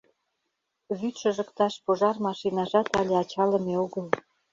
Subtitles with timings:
[0.97, 4.05] Вӱд шыжыкташ пожар машинажат але ачалыме огыл.